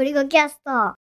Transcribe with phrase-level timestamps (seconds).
[0.00, 0.94] ゴリゴキャスト。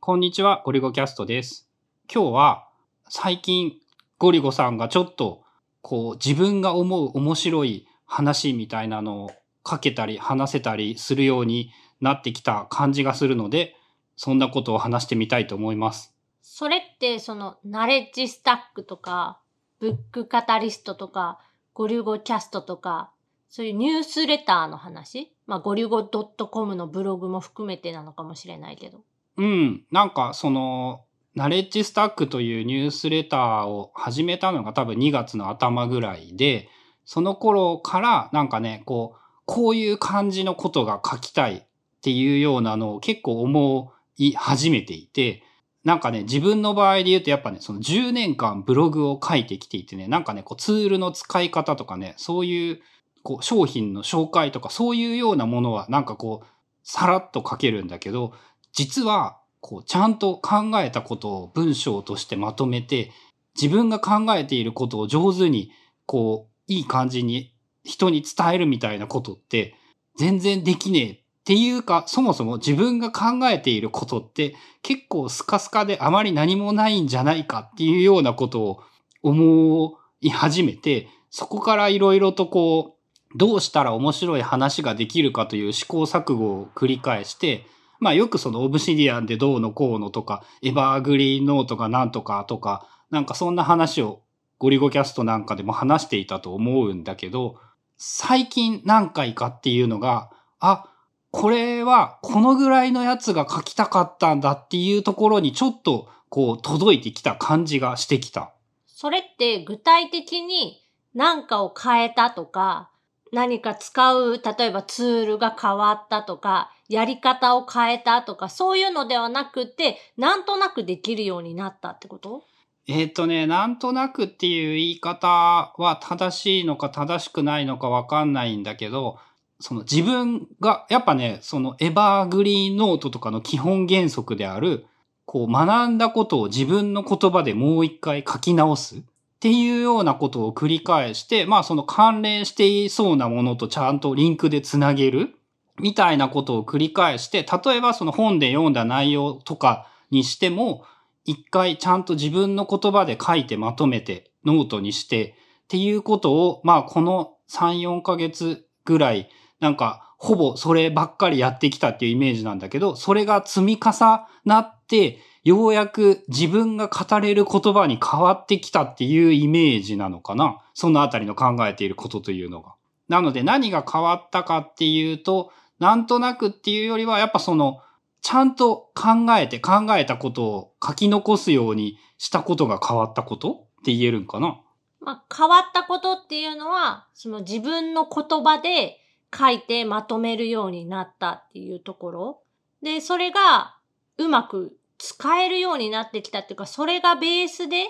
[0.00, 1.68] こんにちは、ゴリゴキャストです。
[2.12, 2.68] 今日は
[3.08, 3.74] 最近
[4.18, 5.44] ゴリゴさんがちょっと
[5.82, 9.30] こう自分が思う面白い話みたいなのを
[9.64, 11.70] 書けたり話せたりするように
[12.00, 13.76] なってきた感じがするので、
[14.16, 16.12] そんなことを話してみたいと思います。
[16.42, 19.38] それって、その、ナレッジスタックとか、
[19.78, 21.38] ブックカタリストとか、
[21.72, 23.12] ゴリュゴキャストとか、
[23.48, 29.00] そういうニュースレターの話まあ、ゴリゴ .com のブログも含めてなのかもしれないけど。
[29.36, 31.02] うん、なんかその、
[31.34, 36.68] ナレッジスタックというニュースレターを始めたのが多分2月の頭ぐらいで、
[37.04, 41.62] その頃からなんかね、こう、こういう感じのことが書きたいっ
[42.00, 45.42] ていうようなのを結構思い始めていて、
[45.82, 52.80] なんかね、自分の場合で言うとやっぱね、その10年間ブログを書いてきていてね、なんかね、こうツールの使い方とかね、そういう
[53.22, 56.46] こう商品の紹介とかそういうようなものはなんかこう、
[56.82, 58.32] さらっと書けるんだけど、
[58.72, 63.12] 実はこうちゃんと考えたことを文章としてまとめて、
[63.60, 65.70] 自分が考えていることを上手に
[66.06, 67.52] こう、いい感じに
[67.84, 69.74] 人に伝えるみたいなことって
[70.16, 78.80] 全然できねえっていうか、そもそも自分が考えていることって結構スカスカであまり何もないんじゃないかっていうようなことを
[79.22, 82.99] 思い始めて、そこからいろいろとこう、
[83.34, 87.66] どうしたら面白い話ができるかという試行錯誤を繰り返して、
[88.00, 94.22] まあよくそのオブシディアンでどうのこうのとか、エバーグリーンノートがなんとかとか、なんかそんな話を
[94.58, 97.56] ゴリゴキャストなんかでも話していたと思うんだけど、
[97.96, 100.86] 最近何回かっていうのが、あ、
[101.30, 108.52] これはこのぐらいのやつが書きたかったんだっていうところにちょっとこう届いてきた感じがしてきた。
[108.86, 110.82] それって具体的に
[111.14, 112.90] 何かを変えたとか、
[113.32, 122.42] 何か使う、例えばツールが変わったとか、やり方を変えたとか、そういうのではなくて、なんとなくできるようになったってこと？
[122.88, 129.18] えっ、とね、なんとなくっていう言い方は正しいのか正しくないのかわかんないんだけど、
[129.60, 134.86] その自分が、やっぱね、そのエバーグリーンノートとかの基本原則である、
[135.24, 139.04] こう学んだことを自分の言葉でもう一回書き直す。
[139.40, 145.34] っていうようなことを繰り返して、まあその関連していそうなものとちゃんとリンクでつなげる
[145.78, 150.84] みたいなことを繰り返して、例えばその本で読んだ内容とかにしても、
[151.24, 170.58] 一回ちゃんと自分の言葉で書いてまとめてノートにしてっていうことを、まあこの3、4ヶ月ぐらい、なんかほぼそればっかりやってきたっていうイメージなんだけど、それが積み重なって、ようやく自分が語れる言葉に変わってきたっていうイメージなのかな？
[170.74, 172.74] そのあたりの考えていることというのが。
[173.08, 177.80] なので何が変わったかっていうと、なんとなくっていうよりは、やっぱその、
[178.20, 183.66] ちゃんと考えて考えたことを書き残すようにしたことが変わったこと？
[183.80, 184.60] って言えるんかな？
[185.00, 189.00] まあ、変わったことっていうのは、その自分の言葉で
[189.34, 192.42] 書いてまとめるようになったっていうところ。
[192.82, 193.78] で、それが
[194.18, 197.86] うまく使えるようになってきたっていうか、それがベースで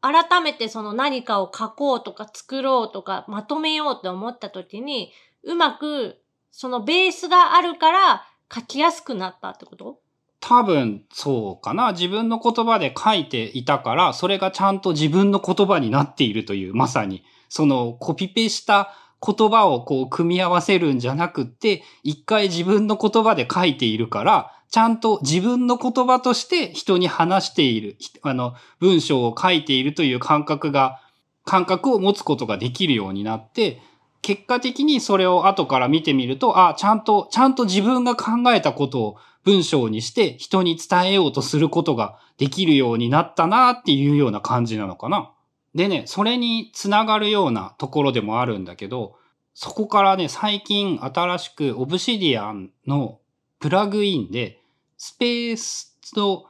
[0.00, 5.12] 改めてその何かを書こうとか作ろうとかまとめようと思った時に、
[5.42, 8.24] うまくそのベースがあるから
[8.54, 9.98] 書きやすくなったってこと？
[10.40, 11.92] 多分そうかな。
[11.92, 18.92] 自分の言葉で書いていたから、それがちゃんと自分の言葉になっているという、まさに、そのコピペした
[19.24, 31.02] 言葉をこう組み合わせるんじゃなくって、一回自分の言葉で書いているから、ちゃんと自分の言葉として人に話している、あの、文章を書いているという感覚が、
[31.44, 33.82] 感覚を持つことができるようになって、
[34.22, 45.32] 結果的にそれを後から見てみると、あ、ちゃんと、ちゃんと自分が考えたことを文章にして人に伝えようとすることができるようになったなっていうような感じなのかな。
[45.74, 49.16] でね、それにつながるようなところでもあるんだけど、
[49.52, 53.18] そこからね、最近新しく Obsidian の
[53.60, 54.61] プラグインで、
[55.04, 56.46] スペースと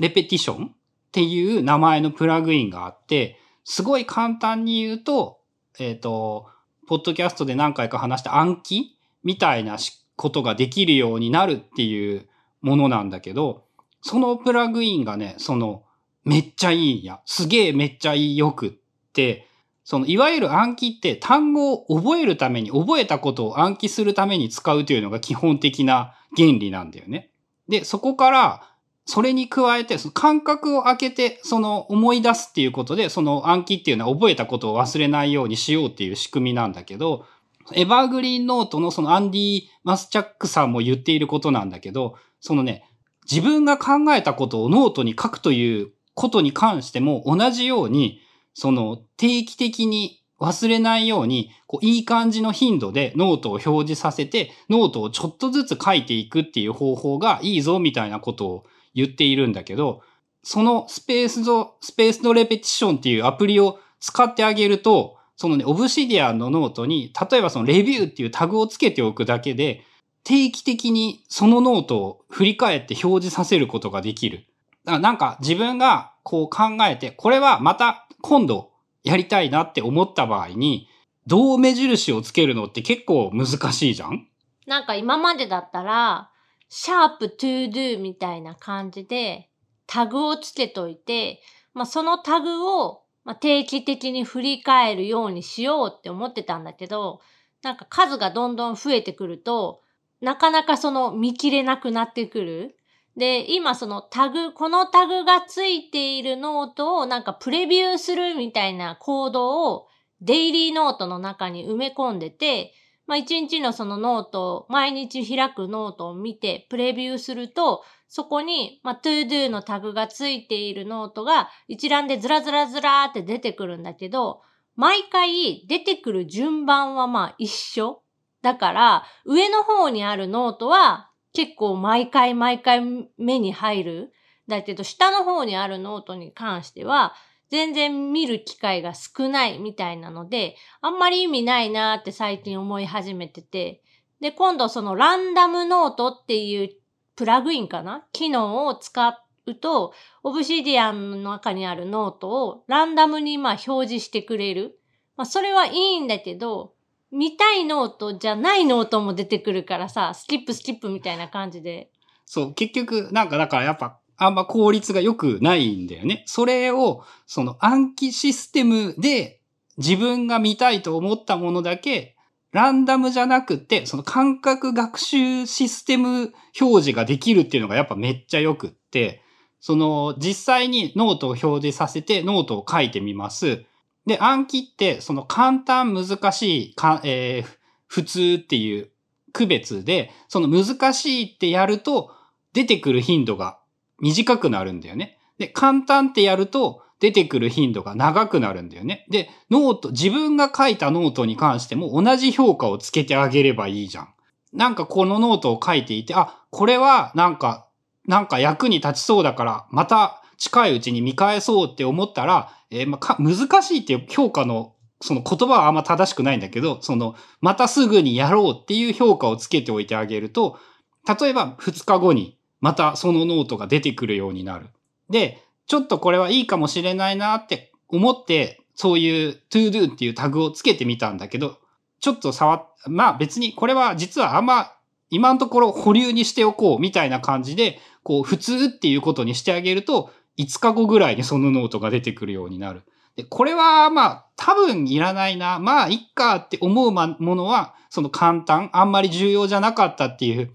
[0.00, 0.70] レペティションっ
[1.12, 5.38] ていう名前のプラグインがあって、すごい簡単に言うと、
[5.78, 6.46] えっ、と、
[6.86, 9.78] ポッドキャストで何回か話した暗記みたいな
[10.14, 12.28] ことができるようになるっていう
[12.60, 13.64] ものなんだけど、
[14.02, 15.82] そのプラグインがね、その、
[16.22, 17.22] めっちゃいいんや。
[17.24, 18.72] すげえめっちゃいいよくっ
[19.14, 19.48] て、
[19.84, 27.30] その、いわゆる暗記って単語を覚えるために、覚えたことを暗記するために使うというのが基本的な原理なんだよね。
[27.68, 28.62] で、そこから、
[29.08, 37.24] それに加えて、その間隔を空けて、その思い出すっていうことで、その Anki っていうのは覚えたことを忘れないようにしようっていう仕組みなんだけど、
[37.72, 42.84] Evergreen Note のそのアンディ・マスチャックさんも言っていることなんだけど、そのね、
[43.30, 48.20] 自分が考えたことをノートに書くということに関しても同じように、
[48.54, 60.02] その定期的に忘れないように、こういい感じの頻度でノートを表示させて、ノートをちょっとずつ書いていくっていう方法がいいぞみたいなことを言っているんだけど、
[60.42, 69.84] その Spaced、Spaced Repetition っていうアプリを使ってあげると、そのね、オブシディアンのノートに、例えばそのレビューっていうタグをつけておくだけで、
[70.24, 74.46] 定期的にそのノートを振り返って表示させることができる。
[74.84, 78.70] だからなんか自分がこう考えて、これはまた今度
[79.06, 80.88] やりたいなって思った場合に、
[81.26, 84.28] どう目印をつけるのって結構難しいじゃん？
[84.66, 86.30] なんか今までだったら、
[86.68, 89.48] シャープ todo みたいな感じで
[89.86, 91.40] タグをつけといて、
[91.72, 97.20] まあ、そのタグをま、定期的に振り返るようにしようって思ってたんだけど、
[97.64, 99.82] なんか数がどんどん増えてくると、
[100.20, 102.76] なかなかその見切れなくなってくる。
[103.16, 109.86] で、今そのタグ、このタグがついているノートをなんかプレビューするみたいなコードを
[110.20, 112.74] デイリーノートの中に埋め込んでて、
[113.06, 124.42] まあ一日のそのノートを、毎日開くノートを見てプレビューすると、そこに、まあ、todo のタグがついているノートが一覧でずらずらずらーって出てくるんだけど、
[124.76, 128.02] 毎回出てくる順番はまあ一緒。
[128.42, 132.80] だから、上の方にあるノートは結構毎回毎回
[133.18, 134.12] 目に入る。
[134.48, 137.12] だけど、下の方にあるノートに関しては、
[137.50, 143.82] 全然見る機会が少ないみたいなので、あんまり意味ないなーって最近思い始めてて、
[144.20, 146.70] で、今度そのランダムノートっていう
[147.16, 148.06] プラグインかな？
[148.12, 149.92] 機能を使うと、
[150.22, 154.80] オブシディアンの中にあるノートをランダムにまあ表示してくれる。
[155.16, 156.75] まあそれはいいんだけど、
[157.12, 161.90] 見たいノートじゃないノートも出てくるからさ、スキップスキップみたいな感じで。
[162.24, 166.24] そう、結局、なんかだからやっぱ、あんま効率が良くないんだよね。
[166.26, 169.40] それを、その Anki システムで
[169.76, 172.16] 自分が見たいと思ったものだけ
[172.56, 179.22] ランダムじゃなくて、その間隔学習システム表示ができるっていうのがやっぱめっちゃ良くって、
[179.60, 183.66] その実際にノートを表示させてノートを書いてみます。
[184.06, 188.90] で、 Anki ってその簡単難しいか、えー、普通っていう
[189.32, 192.10] 区別で、その難しいってやると
[192.52, 193.58] 出てくる頻度が
[194.00, 195.18] 短くなるんだよね。
[195.38, 199.06] で、簡単ってやると出てくる頻度が長くなるんだよね。
[199.10, 204.08] で、ノート、自分が書いたノートに関しても同じ評価をつけてあげればいいじゃん。
[204.52, 207.68] なんかこのノートを書いていて、あ、これはなんか、
[208.06, 220.58] なんか役に立ちそうだから、また近いうちに見返そうって思ったら、えー、まあ、難しいっていう評価のその言葉はあんま正しくないんだけど、その、またすぐにやろうっていう評価をつけておいてあげると、
[221.06, 224.66] 例えば2日後にまたそのノートが出てくるようになる。
[225.10, 231.58] で、ちょっとこれはいいかもしれないなって思って、そういう to do っていうタグをつけてみたんだけど、
[232.00, 234.72] ちょっと触っ、まあ別にこれは実はあんま
[235.10, 242.82] 今のところ保留にしておこうみたいな感じで、こう普通っていうことにしてあげると、5日後ぐらいにそのノートが出てくるようになる。
[243.16, 245.58] で、これはまあ多分いらないな。
[245.58, 250.52] まあいっかって思うものは、その簡単、あんまり重要じゃなかったっていう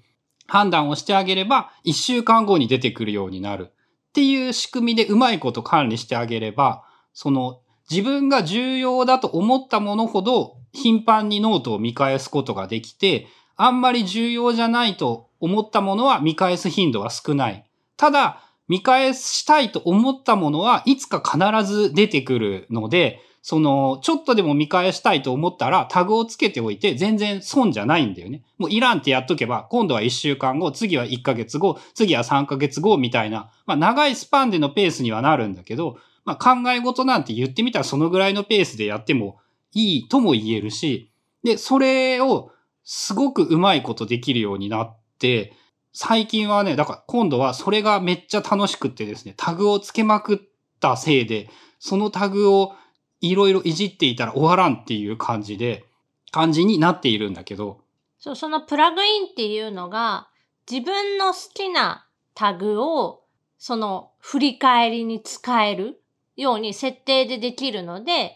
[0.47, 3.71] 判断をしてあげれば、1週間後に出てくるようになる。
[4.09, 6.83] っていう仕組みでうまいこと管理してあげれば、
[7.13, 17.65] その自分が重要だと思ったものほど頻繁にノートを見返すことができて、あんまり重要じゃないと思ったものは見返す頻度は少ない。
[17.97, 28.45] ただ、見返したいと思ったものはいつか必ず出てくるので、その、ちょっとでも見返したいと思ったらタグをつけておいて全然損じゃないんだよね。
[28.57, 39.39] もういらんってやっとけば、今度は1週間後、次は1ヶ月後、次は3ヶ月後みたいな、まあ長いスパンでのペースにはなるんだけど、まあ考え事なんて言ってみたらそのぐらいのペースでやっても
[39.73, 41.11] いいとも言えるし、
[41.43, 42.51] で、それを
[42.85, 45.51] すごくうまいことできるようになって、
[45.93, 50.39] 最近はね、だから今度はそれがめっちゃ楽しくってですね、タグをつけまくっ
[50.79, 52.75] たせいで、そのタグを
[53.19, 55.85] いろいろいじっていたら終わらんっていう感じで、
[56.31, 57.81] 感じになっているんだけど。
[58.19, 60.29] そう、そのプラグインっていうのが、
[60.69, 63.23] 自分の好きなタグを、
[63.57, 66.01] その振り返りに使える
[66.35, 68.35] ように設定でできるので、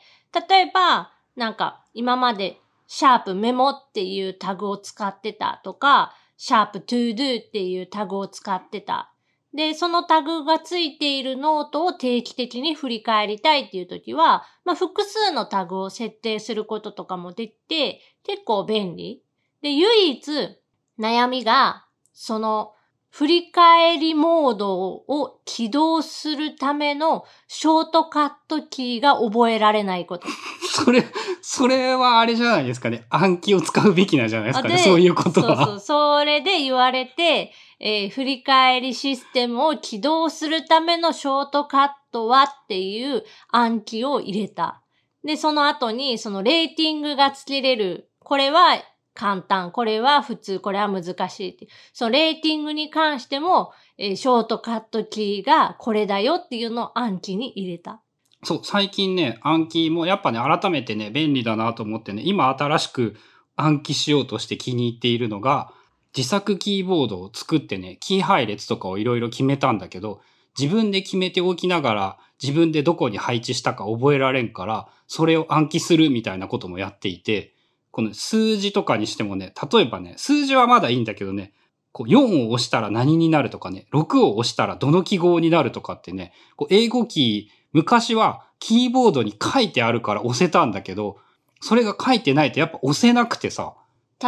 [0.49, 9.11] 例えば、なんか今までシャープメモっていうタグを使ってたとか、シャープ todo っていうタグを使ってた
[9.55, 19.23] で、そのタグがついているノートを定期的に振り返りたいっていう時は、まあ、複数のタグを設定することとかもできて、結構便利。
[19.61, 20.59] で、唯一
[20.99, 22.73] 悩みが、その
[23.15, 30.27] 振り返りモードを起動するためのショートカットキーが覚えられないこと。
[30.69, 31.01] それ、
[31.41, 33.05] それはあれじゃないですかね。
[33.09, 34.75] 暗記を使うべきなんじゃないですかね。
[34.75, 35.65] でそういうことは。
[35.65, 36.19] そうそう。
[36.19, 44.83] それで言われて、えー振り返りシステムを起動するためのショートカットはっていう暗記を入れた。
[45.23, 48.09] で、その後に、そのレーティングがつけれる。
[48.19, 48.75] これは
[49.15, 49.71] 簡単。
[49.71, 50.59] これは普通。
[50.59, 51.67] これは難しいって。
[51.93, 58.01] そのレーティングに関しても、えーショートカットキーがこれだよっていうのを暗記に入れた。
[58.43, 63.15] そう、最近ね、暗記もやっぱね、改めてね、便利だなと思ってね、今新しく
[63.55, 65.73] 暗記しようとして気に入っているのが、
[66.15, 70.21] 自作キーボードを作ってね、キー配列とかをいろいろ決めたんだけど、
[70.57, 77.54] 自分で決めておきながら、自分でどこに配置したか覚えられんから、それを暗記するみたいなこともやっていて、
[77.95, 81.53] この数字とかにしてもね、例えばね、数字はまだいいんだけどね、
[81.93, 91.19] こう4を押したら何になるとかね、6を押したらどの記号になるとかってね、こう英語キー、昔はキーボードに書いてあるから押せたんだけど、
[91.61, 93.75] それが書いてないとやっぱ押せなくてさ、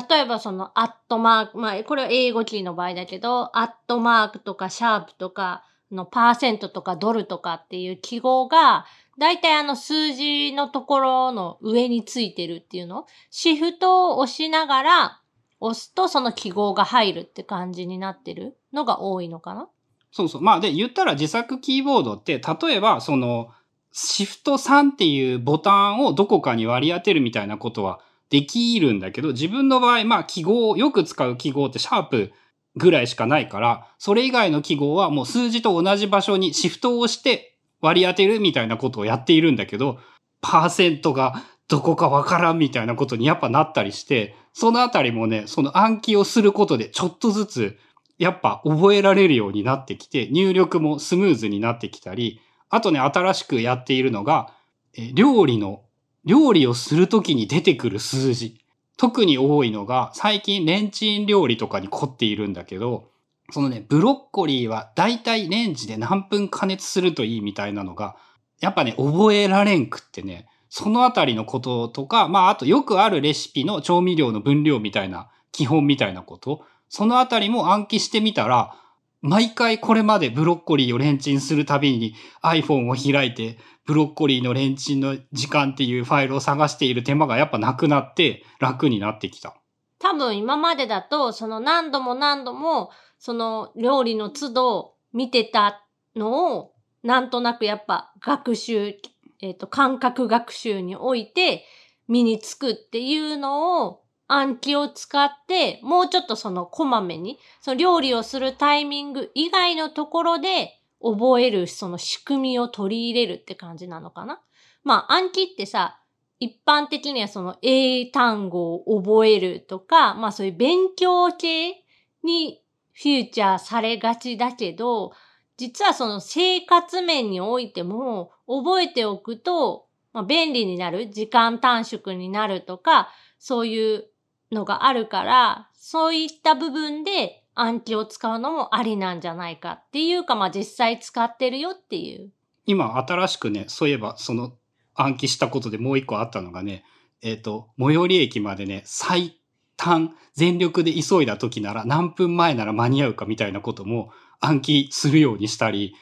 [0.09, 8.86] 例えばそのアットマーク、まあこれは英語キーの場合だけど、アットマークとかシャープとかのパーセントとかドルとかっていう記号が、
[9.17, 13.05] だいたいあの数字のところの上についてるっていうの？
[13.31, 15.21] シフトを押しながら
[15.59, 19.69] 押すとその記号が入るって感じになってるのが多いのかな？
[20.12, 20.41] そうそう。
[20.41, 23.50] まあで、言ったら自作キーボードって、例えば、その、
[23.91, 32.31] シフト3っていうボタンをどこかに割り当てるみたいなことはできるんだけど、自分の場合、まあ記号、よく使う記号ってシャープ
[32.75, 40.00] ぐらいしかないから、それ以外の記号はもう数字と同じ場所にシフトを押して割り当てるみたいなことをやっているんだけど、
[40.41, 47.77] パーセントがどこかわからんみたいなことにやっぱなったりして、そのあたりもね、その暗記をすることでちょっとずつ
[48.17, 54.53] やっぱ覚えられるようになってきて、入力もスムーズになってきたり、あとね、新しくやっているのが、
[54.96, 55.84] え料理の、
[56.25, 58.62] 料理をするときに出てくる数字。
[58.98, 63.10] 特に多いのが、最近レンチン料理とかに凝っているんだけど、
[63.51, 68.17] そのね、ブロッコリーはだいたいレンジで何分加熱するといいみたいなのが、
[68.59, 78.75] やっぱね、覚えられんくってね、そのあたりのこととか、まあ、あとよくあるレシピの調味料の分量みたいな、基本みたいなこと、そのあたりも暗記してみたら、
[79.21, 82.13] 毎回これまでブロッコリーをレンチンするたびに
[82.43, 89.55] iPhone を開いて、ブロッコリーのレンチンの時間っていうファイルを探している手間がやっぱなくなって楽になってきた。
[89.99, 95.83] 多分今までだと、その何度も何度も、その料理の都度見てた
[96.15, 98.95] のを、なんとなくやっぱ学習、
[99.41, 101.65] えっ、と、感覚学習において
[102.07, 114.41] 身につくっていうのを暗記を使って、もうちょっとそのこまめに、その料理をするタイミング以外のところで覚えるその仕組みを取り入れるって感じなのかな。
[114.83, 116.00] まあ暗記ってさ、
[116.39, 121.83] 一般的にはその英単語を覚えるとか、まあそういう勉強系
[122.24, 122.62] に
[122.99, 125.11] フューチャーされがちだけど、
[125.57, 134.05] 実はその生活面においても覚えておくと、まあ、便利になる、時間短縮になるとか、そういう
[134.51, 142.31] のがあるから、そういった部分で暗記を使うのもありなんじゃないかっていうか、まあ実際使ってるよっていう。
[142.65, 144.53] 今新しくね、そういえばその
[144.95, 146.83] 暗記したことでもう一個あったのがね、
[147.21, 149.37] えっ、と、最寄り駅までね、最
[149.77, 155.93] 短、全力で急いだ時なら何分前なら間に合うかみたいなことも暗記するようにしたり、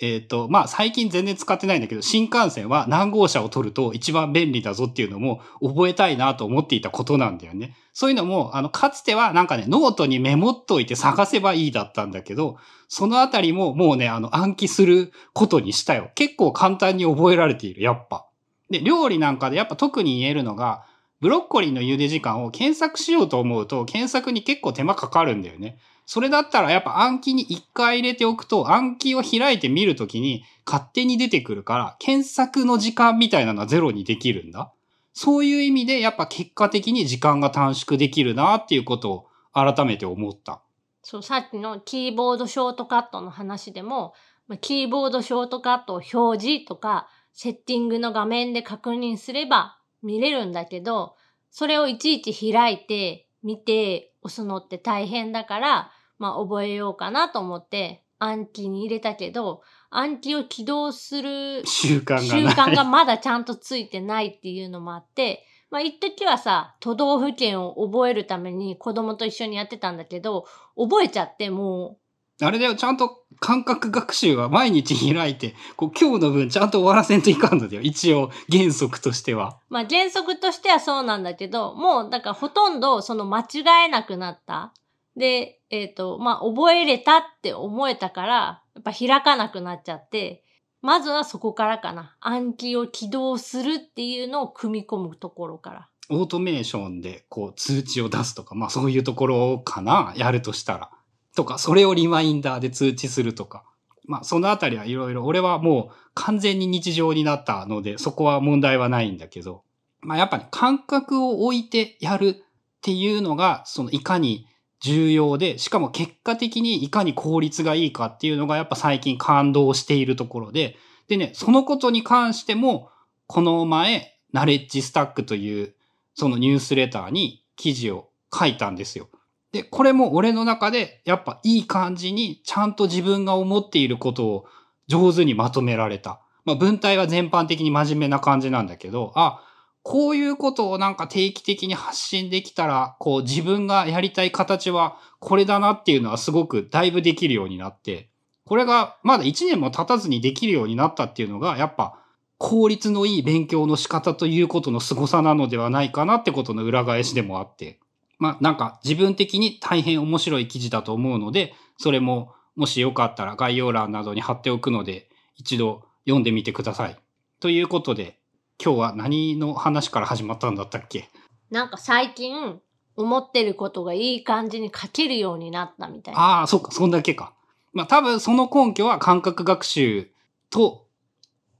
[0.00, 7.76] えっ、と、まあ最近全然使ってないんだけど、新幹線は何号車を取ると一番便利だぞっていうのも覚えたいなと思っていたことなんだよね。
[7.92, 12.56] そういうのも、あの、かつてはなんかね、ノートにメモっといて探せばいいだったんだけど、
[12.88, 16.10] そのあたりももうね、あの、暗記することにしたよ。
[16.16, 18.26] 結構簡単に覚えられている、やっぱ。
[18.70, 20.86] で、料理なんかでやっぱ特に言えるのが、
[21.24, 25.78] ブロッコリーの茹で時間を検索しようと思うと、検索に結構手間かかるんだよね。
[26.04, 34.70] それだったらやっぱ暗記に一回入れておくと、暗記を開いてみるときに勝手に出てくるから、検索の時間みたいなのはゼロにできるんだ。
[35.14, 40.60] そういう意味でやっぱ結果的に時間が短縮できるなっていうことを改めて思った。
[41.02, 44.12] そう、さっきのキーボードショートカットの話でも、
[44.60, 51.16] キーボードショートカットを表示とか、セッティングの画面で確認すれば見れるんだけど、
[51.50, 62.20] それをいちいち開いて、見て、押すのって大変だから、まあ覚えようかなと思って暗記に入れたけど、暗記を起動する習慣が。
[62.20, 70.46] 習慣がまだちゃんとついてないっていうのもあって、まあ一時はさ、都道府県を覚えるために子供と一緒にやってたんだけど、
[70.76, 72.03] 覚えちゃってもう
[72.40, 77.82] あれだよ、ちゃんと感覚学習は毎日開いて、こう今日の分ちゃんと終わらせんといかんのだよ。
[77.82, 79.58] 一応原則としては。
[79.68, 83.44] まあ原則としてはそうなんだけど、もうだからほとんどその間違
[83.86, 84.72] えなくなった。
[85.16, 90.42] で、えっ、と、まあ覚えれたって思えたから、やっぱ開かなくなっちゃって、
[90.82, 92.16] まずはそこからかな。
[92.20, 95.88] 暗記を起動するっていうのを組み込むところから。
[96.10, 100.90] オートメーションでこう通知を出すとか、まあそういうところかな、やるとしたら。
[101.34, 103.64] とか、それをリマインダーで通知するとか。
[104.06, 109.62] まあそのあたりはいろいろ、俺はもう完全に日常になったので、そこは問題はないんだけど、
[110.00, 112.34] まあやっぱり感覚を置いてやるっ
[112.82, 114.46] ていうのが、そのいかに
[114.80, 120.76] 重要で、しかも結果的にいかに効率がいいかっていうのがやっぱ最近感動しているところで、
[121.08, 122.90] でね、そのことに関しても、
[123.26, 125.74] この前、ナレッジスタックという
[126.14, 129.08] そのニュースレターに記事を書いたんですよ。
[129.54, 134.46] で、これも俺の中でやっぱいい感じにちゃんと自分が思っていることを
[134.88, 136.20] 上手にまとめられた。
[136.44, 139.44] まあ文体は全般的に真面目な感じなんだけど、あ、
[139.84, 148.08] こういうことをなんか定期的に発信できたら、こう自分がやりたい形はこれだなっていうのはすごくだいぶできるようになって、
[148.46, 151.96] これがまだ1年も経たずにできるようになったっていうのが、やっぱ
[152.38, 157.78] 効率のいい勉強の仕方ということの凄さなのではないかなってことの裏返しでもあって。
[158.18, 166.96] まあなんか自分的に大変面白い記事だと思うので、それももしよかったら概要欄などに貼っておくので、一度読んでみてください。
[167.40, 168.20] ということで、
[168.64, 171.10] 今日は何の話から始まったんだったっけ？
[171.50, 172.60] なんか最近、
[172.96, 176.20] 思ってることがいい感じに書けるようになったみたいな。
[176.20, 177.34] ああ、そっか、そんだけか。
[177.72, 180.08] まあ多分その根拠は感覚学習
[180.48, 180.86] と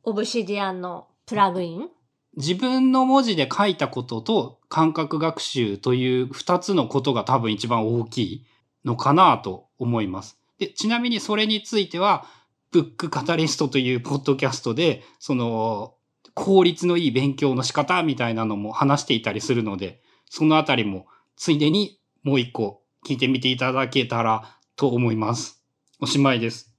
[0.05, 1.89] オブシディアンのプラグイン？
[2.37, 8.47] 自分の文字で書いたことと感覚学習という二つのことが多分一番大きい
[8.85, 10.39] のかなと思います。
[10.59, 12.27] で、ちなみにそれについては、
[12.71, 15.95] ブックカタリストというポッドキャストで、その、
[16.35, 25.63] 効率のいい勉強の仕方みたいなのも話していたりするので、そのあたりもついでにもう一個聞いてみていただけたらと思います。
[26.01, 26.74] おしまいです。